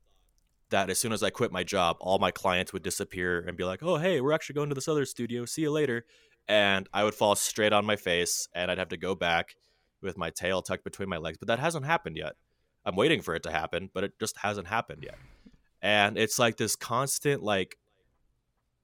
[0.70, 3.64] that as soon as I quit my job, all my clients would disappear and be
[3.64, 5.46] like, oh, hey, we're actually going to this other studio.
[5.46, 6.06] See you later.
[6.48, 9.56] And I would fall straight on my face and I'd have to go back
[10.02, 11.38] with my tail tucked between my legs.
[11.38, 12.34] But that hasn't happened yet.
[12.86, 15.18] I'm waiting for it to happen, but it just hasn't happened yet.
[15.82, 17.78] And it's like this constant, like,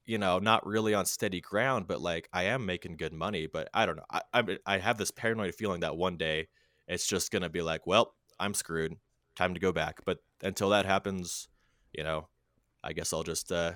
[0.05, 3.47] you know, not really on steady ground, but like I am making good money.
[3.47, 4.05] But I don't know.
[4.11, 6.47] I I, I have this paranoid feeling that one day
[6.87, 8.95] it's just gonna be like, well, I'm screwed.
[9.35, 10.01] Time to go back.
[10.05, 11.47] But until that happens,
[11.97, 12.27] you know,
[12.83, 13.73] I guess I'll just uh,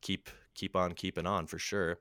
[0.00, 1.98] keep keep on keeping on for sure.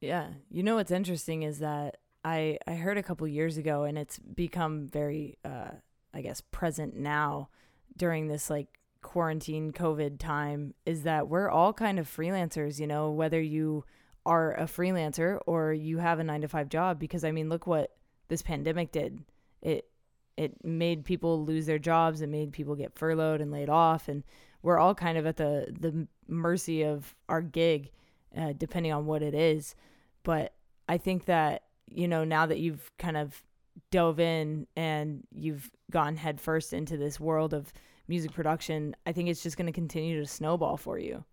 [0.00, 0.28] Yeah.
[0.50, 4.18] You know what's interesting is that I I heard a couple years ago and it's
[4.18, 5.70] become very uh
[6.14, 7.48] I guess present now
[7.96, 8.68] during this like
[9.02, 13.84] quarantine COVID time is that we're all kind of freelancers, you know, whether you
[14.26, 17.66] are a freelancer or you have a 9 to 5 job because I mean, look
[17.66, 17.96] what
[18.28, 19.24] this pandemic did.
[19.62, 19.88] It
[20.36, 24.22] it made people lose their jobs, it made people get furloughed and laid off and
[24.62, 27.90] we're all kind of at the the mercy of our gig
[28.36, 29.74] uh, depending on what it is.
[30.22, 30.54] But
[30.88, 33.42] I think that, you know, now that you've kind of
[33.90, 37.72] dove in and you've gone headfirst into this world of
[38.06, 41.24] music production, I think it's just going to continue to snowball for you.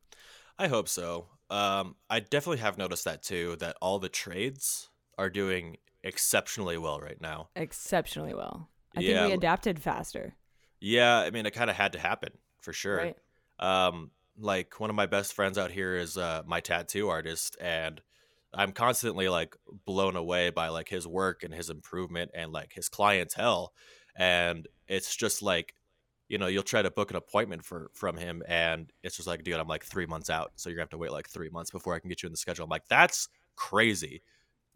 [0.58, 1.28] I hope so.
[1.50, 3.56] Um, I definitely have noticed that too.
[3.58, 7.50] That all the trades are doing exceptionally well right now.
[7.56, 8.70] Exceptionally well.
[8.96, 10.36] I Yeah, think we adapted faster.
[10.80, 12.32] Yeah, I mean, it kind of had to happen
[12.66, 12.98] for sure.
[12.98, 13.18] Right.
[13.60, 18.02] Um, like one of my best friends out here is uh, my tattoo artist, and
[18.54, 22.90] I'm constantly like blown away by like his work and his improvement and like his
[22.90, 23.72] clientele,
[24.18, 25.74] and it's just like,
[26.28, 29.44] you know, you'll try to book an appointment for from him, and it's just like,
[29.44, 31.72] dude, I'm like three months out, so you're gonna have to wait like three months
[31.72, 32.66] before I can get you in the schedule.
[32.66, 34.22] I'm like, that's crazy.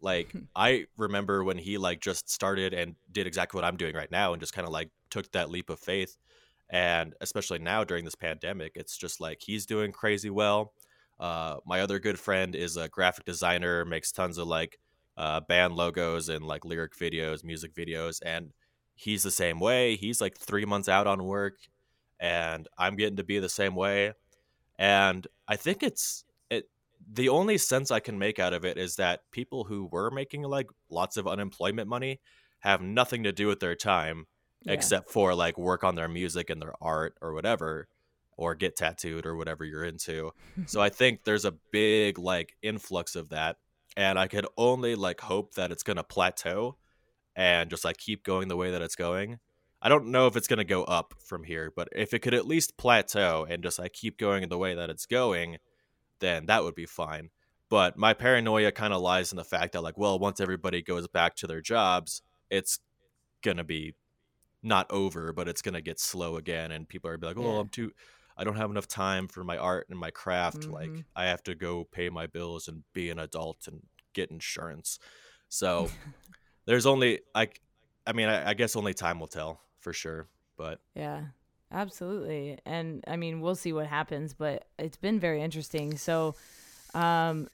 [0.00, 4.10] Like I remember when he like just started and did exactly what I'm doing right
[4.10, 6.16] now, and just kind of like took that leap of faith
[6.70, 10.72] and especially now during this pandemic it's just like he's doing crazy well.
[11.18, 14.78] Uh, my other good friend is a graphic designer makes tons of like
[15.16, 18.52] uh, band logos and like lyric videos music videos and
[18.94, 19.96] he's the same way.
[19.96, 21.56] He's like three months out on work
[22.20, 24.12] and i'm getting to be the same way.
[24.78, 26.68] And i think it's it
[27.12, 30.42] the only sense i can make out of it is that people who were making
[30.42, 32.20] like lots of unemployment money
[32.60, 34.26] have nothing to do with their time
[34.62, 34.74] Yeah.
[34.74, 37.88] except for like work on their music and their art or whatever
[38.36, 40.32] or get tattooed or whatever you're into.
[40.66, 43.56] So i think there's a big like influx of that
[43.96, 46.76] and i could only like hope that it's gonna plateau
[47.34, 49.38] and just like keep going the way that it's going.
[49.82, 52.46] I don't know if it's gonna go up from here but if it could at
[52.46, 55.56] least plateau and just like keep going the way that it's going
[56.18, 57.30] then that would be fine.
[57.70, 61.08] But my paranoia kind of lies in the fact that like well once everybody goes
[61.08, 62.20] back to their jobs
[62.50, 62.78] it's
[63.42, 63.94] gonna be
[64.62, 67.60] not over, but it's gonna get slow again, and people are be like, "Oh, Yeah.
[67.60, 67.92] I'm too,
[68.36, 70.68] I don't have enough time for my art and my craft.
[70.68, 71.04] Like, Mhm.
[71.16, 74.98] I have to go pay my bills and be an adult and get insurance."
[75.48, 75.94] So
[76.66, 77.48] there's only I,
[78.06, 80.28] I mean, I, I guess only time will tell for sure.
[80.56, 81.26] But Yeah,
[81.70, 82.58] absolutely.
[82.64, 85.96] And I mean, we'll see what happens, but it's been very interesting.
[85.96, 86.34] So,
[86.94, 87.48] um,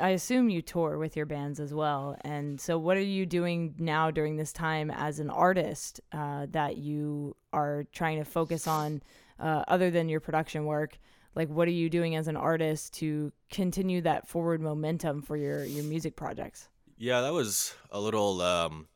[0.00, 2.16] I assume you tour with your bands as well.
[2.22, 6.76] And so, what are you doing now during this time as an artist uh, that
[6.76, 9.02] you are trying to focus on,
[9.38, 10.98] uh, other than your production work?
[11.36, 15.64] Like, what are you doing as an artist to continue that forward momentum for your
[15.64, 16.68] your music projects?
[16.98, 18.88] Yeah, that was a little um,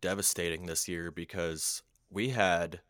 [0.00, 2.80] devastating this year because we had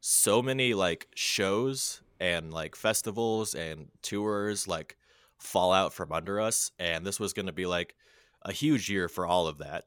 [0.00, 4.96] so many like shows and like festivals and tours like
[5.38, 7.94] fall out from under us and this was going to be like
[8.42, 9.84] a huge year for all of that.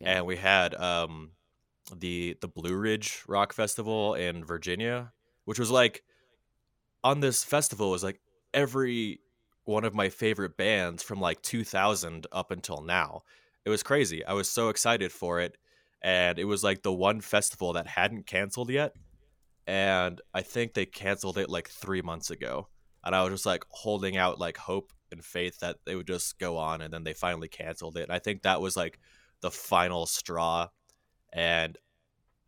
[0.00, 0.18] Yeah.
[0.18, 1.32] and we had um
[1.94, 5.12] the the blue ridge rock festival in virginia
[5.44, 6.02] which was like
[7.04, 8.20] on this festival was like
[8.54, 9.20] every
[9.64, 13.22] one of my favorite bands from like 2000 up until now.
[13.64, 14.24] It was crazy.
[14.24, 15.56] I was so excited for it
[16.02, 18.94] and it was like the one festival that hadn't canceled yet
[19.66, 22.68] and i think they canceled it like three months ago
[23.04, 26.38] and I was just like holding out like hope and faith that they would just
[26.38, 28.04] go on, and then they finally canceled it.
[28.04, 28.98] And I think that was like
[29.40, 30.68] the final straw,
[31.32, 31.76] and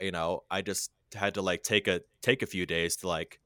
[0.00, 3.40] you know, I just had to like take a take a few days to like,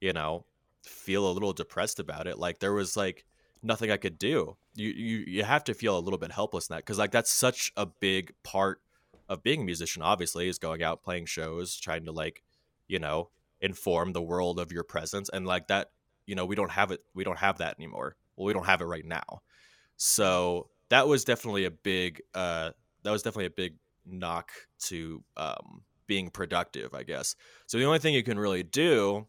[0.00, 0.44] you know,
[0.82, 2.38] feel a little depressed about it.
[2.38, 3.24] Like there was like
[3.62, 4.56] nothing I could do.
[4.74, 7.32] You you you have to feel a little bit helpless in that because like that's
[7.32, 8.80] such a big part
[9.28, 10.02] of being a musician.
[10.02, 12.42] Obviously, is going out playing shows, trying to like,
[12.88, 15.90] you know, inform the world of your presence, and like that
[16.26, 18.16] you know we don't have it we don't have that anymore.
[18.36, 19.42] Well we don't have it right now.
[19.96, 22.70] So that was definitely a big uh
[23.02, 27.34] that was definitely a big knock to um being productive i guess.
[27.66, 29.26] So the only thing you can really do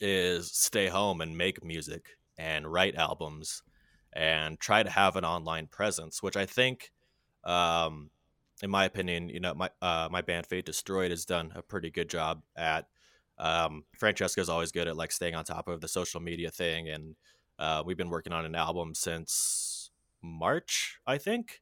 [0.00, 3.62] is stay home and make music and write albums
[4.12, 6.90] and try to have an online presence which i think
[7.44, 8.10] um
[8.62, 11.90] in my opinion you know my uh my band fate destroyed has done a pretty
[11.90, 12.86] good job at
[13.40, 17.16] um, is always good at like staying on top of the social media thing, and
[17.58, 19.90] uh, we've been working on an album since
[20.22, 21.60] March, I think,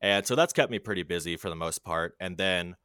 [0.00, 2.14] and so that's kept me pretty busy for the most part.
[2.18, 2.76] And then,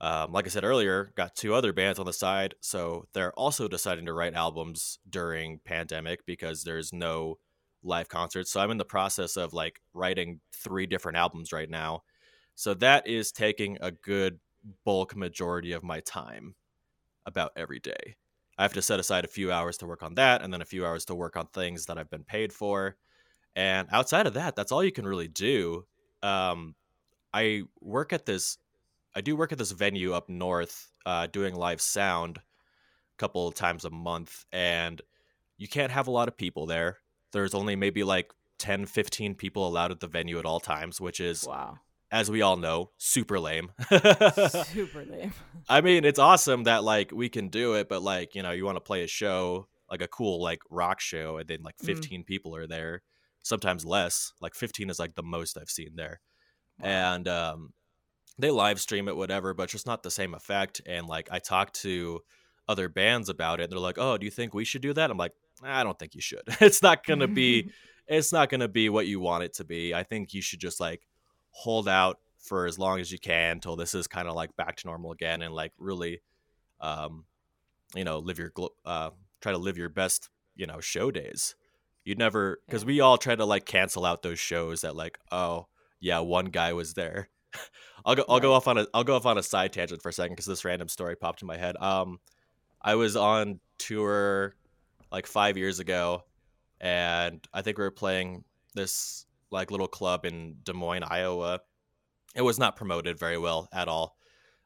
[0.00, 3.68] um, like I said earlier, got two other bands on the side, so they're also
[3.68, 7.38] deciding to write albums during pandemic because there's no
[7.84, 8.50] live concerts.
[8.50, 12.02] So I'm in the process of like writing three different albums right now.
[12.56, 14.40] So that is taking a good
[14.84, 16.56] bulk majority of my time
[17.26, 18.16] about every day.
[18.58, 20.66] I have to set aside a few hours to work on that and then a
[20.66, 22.96] few hours to work on things that I've been paid for.
[23.54, 25.84] And outside of that, that's all you can really do.
[26.22, 26.74] Um,
[27.34, 28.56] I work at this,
[29.14, 32.42] I do work at this venue up north uh, doing live sound a
[33.18, 34.44] couple times a month.
[34.52, 35.02] And
[35.58, 36.98] you can't have a lot of people there.
[37.32, 41.20] There's only maybe like 10, 15 people allowed at the venue at all times, which
[41.20, 41.78] is wow
[42.10, 43.70] as we all know, super lame.
[43.90, 45.32] super lame.
[45.68, 48.64] I mean, it's awesome that like we can do it, but like, you know, you
[48.64, 51.86] want to play a show, like a cool like rock show and then like mm.
[51.86, 52.26] 15 mm.
[52.26, 53.02] people are there,
[53.42, 54.32] sometimes less.
[54.40, 56.20] Like 15 is like the most I've seen there.
[56.80, 56.88] Wow.
[56.88, 57.72] And um
[58.38, 61.80] they live stream it whatever, but just not the same effect and like I talked
[61.82, 62.20] to
[62.68, 63.64] other bands about it.
[63.64, 65.98] And they're like, "Oh, do you think we should do that?" I'm like, "I don't
[65.98, 66.42] think you should.
[66.60, 67.70] it's not going to be
[68.08, 69.94] it's not going to be what you want it to be.
[69.94, 71.02] I think you should just like
[71.56, 74.76] hold out for as long as you can until this is kind of like back
[74.76, 76.20] to normal again and like really
[76.82, 77.24] um
[77.94, 78.52] you know live your
[78.84, 79.08] uh
[79.40, 81.54] try to live your best you know show days.
[82.04, 85.66] You'd never because we all try to like cancel out those shows that like oh
[85.98, 87.30] yeah one guy was there.
[88.04, 90.10] I'll go i'll go off on a i'll go off on a side tangent for
[90.10, 91.76] a second because this random story popped in my head.
[91.80, 92.20] Um
[92.82, 94.54] i was on tour
[95.10, 96.22] like five years ago
[96.80, 101.60] and i think we were playing this like little club in Des Moines, Iowa.
[102.34, 104.16] It was not promoted very well at all.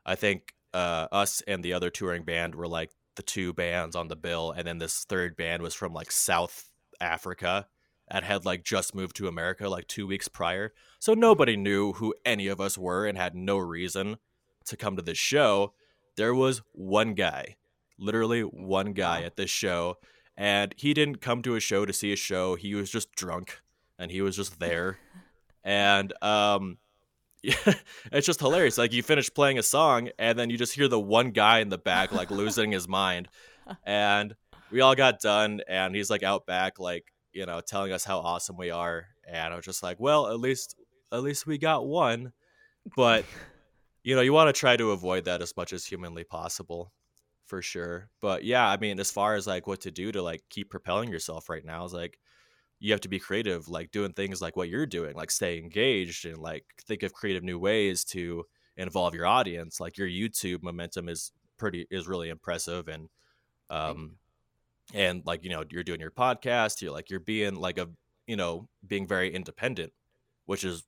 [0.04, 4.08] I think uh, us and the other touring band were like the two bands on
[4.08, 7.66] the bill, and then this third band was from like South Africa
[8.08, 10.72] and had like just moved to America like two weeks prior.
[10.98, 14.16] So nobody knew who any of us were and had no reason
[14.66, 15.74] to come to this show.
[16.16, 17.56] There was one guy,
[17.98, 19.98] literally one guy at this show,
[20.36, 22.56] and he didn't come to a show to see a show.
[22.56, 23.60] He was just drunk
[24.00, 24.98] and he was just there.
[25.62, 26.78] and um
[27.42, 28.76] it's just hilarious.
[28.76, 31.70] Like you finish playing a song and then you just hear the one guy in
[31.70, 33.28] the back like losing his mind.
[33.86, 34.34] And
[34.70, 38.18] we all got done and he's like out back like, you know, telling us how
[38.18, 39.06] awesome we are.
[39.26, 40.76] And I was just like, well, at least
[41.12, 42.32] at least we got one.
[42.94, 43.24] But
[44.02, 46.92] you know, you want to try to avoid that as much as humanly possible
[47.46, 48.10] for sure.
[48.20, 51.10] But yeah, I mean, as far as like what to do to like keep propelling
[51.10, 52.18] yourself right now is like
[52.80, 56.26] you have to be creative like doing things like what you're doing like stay engaged
[56.26, 58.44] and like think of creative new ways to
[58.76, 63.08] involve your audience like your youtube momentum is pretty is really impressive and
[63.68, 64.12] um
[64.94, 67.88] and like you know you're doing your podcast you're like you're being like a
[68.30, 69.92] you know, being very independent,
[70.46, 70.84] which is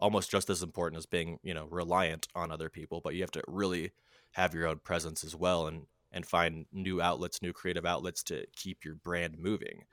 [0.00, 3.30] almost just as important as being, you know, reliant on other people, but you have
[3.30, 3.92] to really
[4.32, 8.46] have your own presence as well and and find new outlets, new creative outlets to
[8.56, 9.84] keep your brand moving.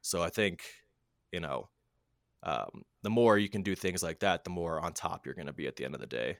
[0.00, 0.64] So I think,
[1.32, 1.68] you know,
[2.42, 5.46] um, the more you can do things like that, the more on top you're going
[5.46, 6.38] to be at the end of the day.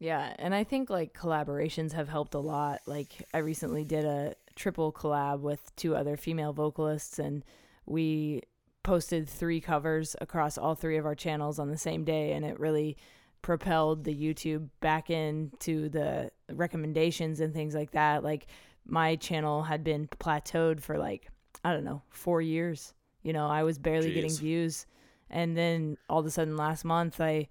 [0.00, 2.80] Yeah, and I think like collaborations have helped a lot.
[2.86, 7.44] Like I recently did a triple collab with two other female vocalists and
[7.86, 8.42] we
[8.82, 12.60] posted three covers across all three of our channels on the same day and it
[12.60, 12.96] really
[13.40, 18.22] propelled the YouTube back into the recommendations and things like that.
[18.24, 18.46] Like
[18.84, 21.28] my channel had been plateaued for like
[21.62, 22.92] I don't know, 4 years.
[23.24, 24.14] You know, I was barely Jeez.
[24.14, 24.86] getting views
[25.30, 27.48] and then all of a sudden last month I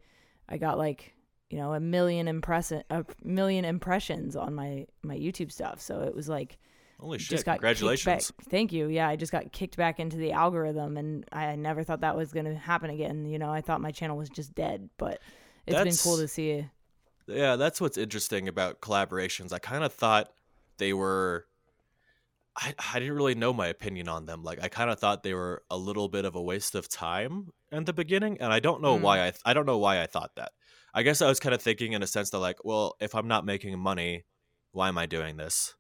[0.50, 1.14] I got like
[1.50, 5.82] you know a million impression a million impressions on my my YouTube stuff.
[5.82, 6.58] So it was like
[7.00, 7.32] Holy shit!
[7.32, 8.32] just got Congratulations.
[8.50, 8.88] Thank you.
[8.88, 12.32] Yeah, I just got kicked back into the algorithm, and I never thought that was
[12.32, 13.26] going to happen again.
[13.26, 15.20] You know, I thought my channel was just dead, but
[15.68, 16.66] it's been cool to see.
[17.28, 19.52] Yeah, that's what's interesting about collaborations.
[19.52, 20.32] I kind of thought
[20.78, 21.46] they were.
[22.56, 24.44] I, I didn't really know my opinion on them.
[24.44, 27.50] Like I kind of thought they were a little bit of a waste of time
[27.72, 29.02] in the beginning, and I don't know Mm.
[29.02, 29.28] why.
[29.28, 30.52] I I don't know why I thought that.
[30.94, 33.28] I guess I was kind of thinking in a sense that like, well, if I'm
[33.28, 34.26] not making money,
[34.72, 35.76] why am I doing this?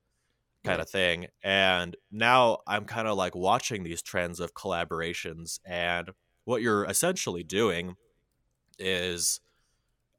[0.63, 0.83] Kind Right.
[0.83, 1.27] of thing.
[1.43, 6.11] And now I'm kind of like watching these trends of collaborations, and
[6.45, 7.95] what you're essentially doing
[8.79, 9.39] is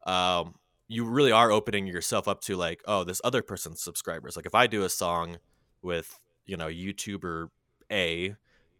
[0.06, 0.54] um
[0.88, 4.54] you really are opening yourself up to like oh this other person's subscribers like if
[4.54, 5.38] i do a song
[5.82, 7.48] with you know youtuber
[7.90, 8.34] a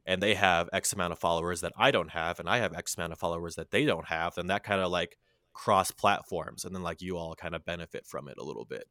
[0.07, 2.97] and they have x amount of followers that i don't have and i have x
[2.97, 5.19] amount of followers that they don't have then that kind of like
[5.53, 8.89] cross platforms and then like you all kind of benefit from it a little bit.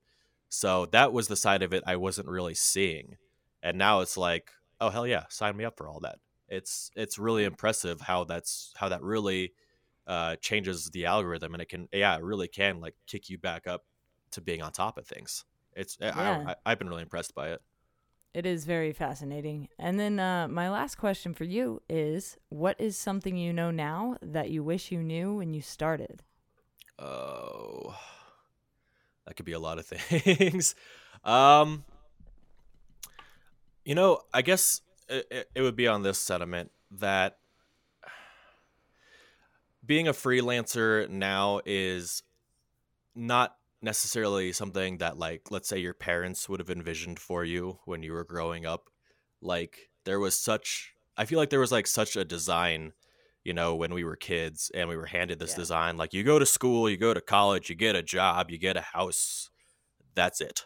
[0.48, 3.18] So that was the side of it i wasn't really seeing
[3.62, 6.20] and now it's like oh hell yeah sign me up for all that.
[6.48, 9.54] It's it's really impressive how that's how that really
[10.06, 13.68] uh, changes the algorithm and it can yeah it really can like kick you back
[13.68, 13.84] up
[14.32, 15.46] to being on top of things.
[15.76, 16.44] It's I- Yeah.
[16.46, 17.62] I, I, i've been really impressed by it
[18.34, 19.70] It is very fascinating.
[19.78, 24.18] And then uh, my last question for you is what is something you know now
[24.22, 26.24] that you wish you knew when you started?
[27.00, 27.98] oh
[29.26, 30.76] that could be a lot of things
[31.24, 31.84] um
[33.84, 37.38] you know i guess it, it, it would be on this sentiment that
[39.86, 42.24] being a freelancer now is
[43.16, 48.02] not necessarily something that like let's say your parents would have envisioned for you when
[48.04, 48.90] you were growing up
[49.42, 52.94] like there was such i feel like there was like such a design
[53.44, 55.58] you know when we were kids and we were handed this Yeah.
[55.58, 58.58] design like you go to school you go to college you get a job you
[58.58, 59.50] get a house
[60.16, 60.66] that's it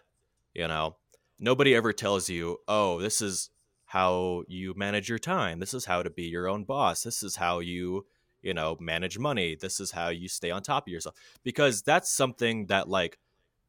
[0.54, 0.98] you know?
[1.40, 3.52] Nobody ever tells you oh this is
[3.86, 5.60] how you manage your time.
[5.60, 7.04] This is how to be your own boss.
[7.04, 8.06] This is how you
[8.42, 11.16] you know manage money this is how you stay on top of yourself.
[11.44, 13.18] Because that's something that like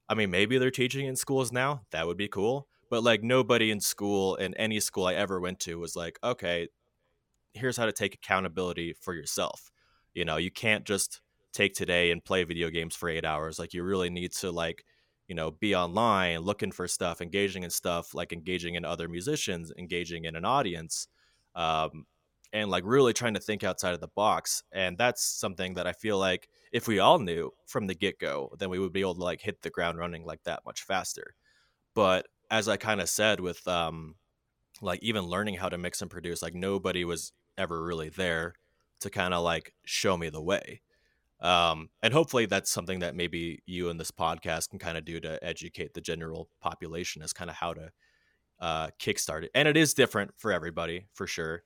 [0.08, 3.70] i mean maybe they're teaching in schools now that would be cool but like nobody
[3.70, 6.68] in school in any school i ever went to was like okay
[7.54, 9.70] here's how to take accountability for yourself.
[10.14, 11.20] You know you can't just
[11.52, 14.84] take today and play video games for eight hours like you really need to like
[15.28, 19.72] you know be online looking for stuff engaging in stuff like engaging in other musicians
[19.78, 21.08] engaging in an audience
[21.54, 22.04] um,
[22.52, 25.92] and like really trying to think outside of the box and that's something that i
[25.92, 29.22] feel like if we all knew from the get-go then we would be able to
[29.24, 31.34] like hit the ground running like that much faster.
[31.94, 34.14] But as i kind of said with um
[34.80, 38.54] like even learning how to mix and produce like nobody was ever really there
[39.00, 40.80] to kind of like show me the way.
[41.40, 45.20] Um and hopefully that's something that maybe you and this podcast can kind of do
[45.20, 47.90] to educate the general population as kind of how to
[48.60, 49.50] uh kickstart it.
[49.54, 51.62] And it is different for everybody for sure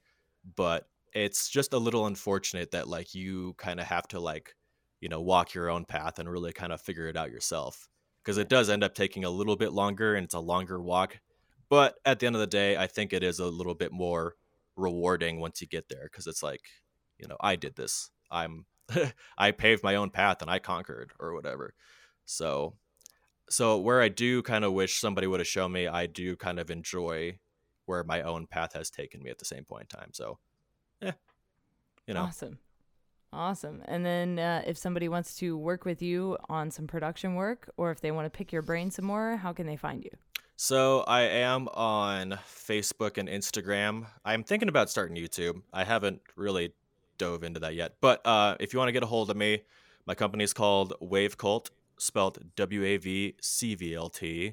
[0.56, 4.54] but it's just a little unfortunate that like you kind of have to like
[5.00, 7.88] you know walk your own path and really kind of figure it out yourself
[8.22, 11.18] because it does end up taking a little bit longer and it's a longer walk
[11.68, 14.34] but at the end of the day i think it is a little bit more
[14.76, 16.62] rewarding once you get there because it's like
[17.18, 18.10] you know i did this.
[18.30, 18.66] I'm
[19.38, 21.74] i paved my own path and i conquered or whatever.
[22.24, 22.74] So
[23.50, 26.58] so where i do kind of wish somebody would have shown me i do kind
[26.58, 27.38] of enjoy
[27.86, 30.38] where my own path has taken me at the same point in time so
[31.00, 31.12] yeah
[32.06, 32.58] you know Awesome.
[33.32, 33.82] Awesome.
[33.86, 37.90] And then uh, if somebody wants to work with you on some production work or
[37.90, 40.10] if they want to pick your brain some more, how can they find you?
[40.56, 44.06] So I am on Facebook and Instagram.
[44.24, 45.62] I'm thinking about starting YouTube.
[45.72, 46.74] I haven't really
[47.16, 47.94] dove into that yet.
[48.02, 49.62] But uh, if you want to get a hold of me,
[50.06, 54.52] my company is called Wavcvlt, spelled W A V C V L T.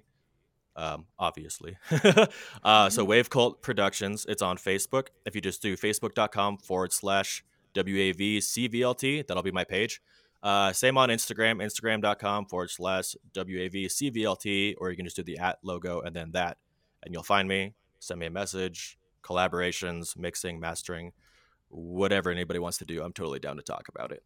[0.80, 1.78] um, obviously.
[2.64, 5.08] uh, so Wavcvlt Productions, it's on Facebook.
[5.26, 7.44] If you just do facebook.com forward slash
[7.76, 10.02] WAVCVLT, that'll be my page.
[10.42, 15.60] Uh, same on Instagram, instagram.com forward slash WAVCVLT, or you can just do the at
[15.64, 16.58] logo and then that,
[17.04, 17.74] and you'll find me.
[18.00, 21.12] Send me a message, collaborations, mixing, mastering,
[21.68, 23.04] whatever anybody wants to do.
[23.04, 24.24] I'm totally down to talk about it.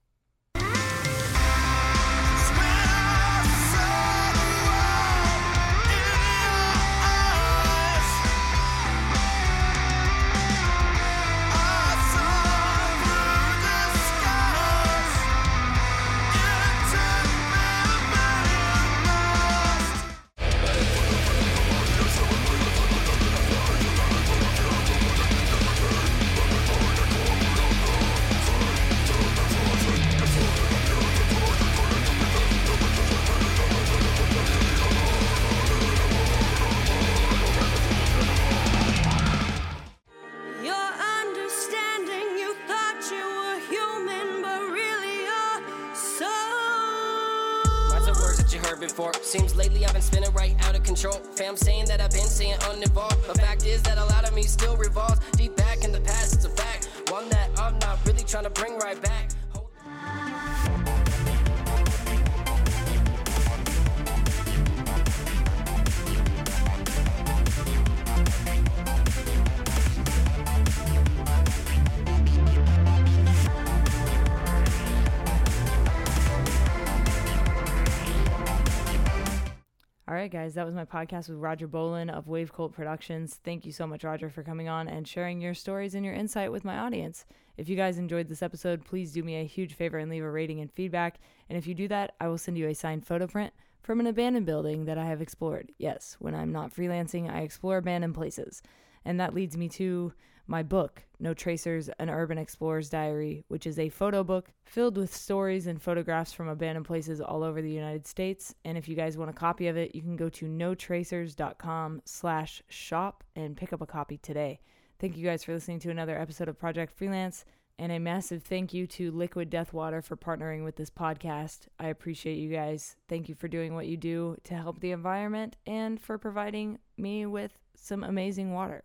[80.23, 83.41] Right, guys, that was my podcast with Roger Bohlen of Wavcvlt Productions.
[83.43, 86.49] Thank you so much, Roger, for coming on and sharing your stories and your insight
[86.49, 87.25] with my audience.
[87.57, 90.31] If you guys enjoyed this episode, please do me a huge favor and leave a
[90.31, 91.19] rating and feedback.
[91.49, 93.51] And if you do that, I will send you a signed photo print
[93.81, 95.73] from an abandoned building that I have explored.
[95.77, 98.63] Yes, when I'm not freelancing, I explore abandoned places.
[99.03, 100.13] And that leads me to
[100.47, 105.15] my book, No Tracers An Urban Explorer's Diary, which is a photo book filled with
[105.15, 108.53] stories and photographs from abandoned places all over the United States.
[108.65, 112.61] And if you guys want a copy of it, you can go to notracers.com slash
[112.67, 114.59] shop and pick up a copy today.
[114.99, 117.45] Thank you guys for listening to another episode of Project Freelance.
[117.79, 121.61] And a massive thank you to Liquid Death Water for partnering with this podcast.
[121.79, 122.97] I appreciate you guys.
[123.09, 127.25] Thank you for doing what you do to help the environment and for providing me
[127.25, 128.83] with some amazing water.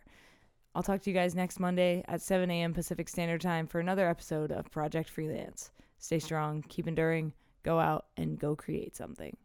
[0.79, 2.73] I'll talk to you guys next Monday at 7 a.m.
[2.73, 5.73] Pacific Standard Time for another episode of Project Freelance.
[5.99, 7.33] Stay strong, keep enduring,
[7.65, 9.37] go out, and go create something.